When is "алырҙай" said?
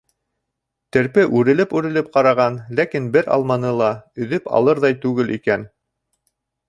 4.61-4.99